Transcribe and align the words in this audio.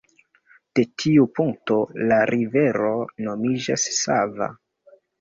De 0.79 0.85
tiu 1.03 1.25
punkto 1.41 1.77
la 2.13 2.19
rivero 2.33 2.93
nomiĝas 3.31 3.89
Sava. 4.03 4.55